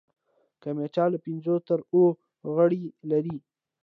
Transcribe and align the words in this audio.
کمیټه 0.63 1.05
له 1.13 1.17
پنځو 1.25 1.55
تر 1.67 1.79
اوو 1.91 2.05
غړي 2.55 2.83
لري. 3.09 3.37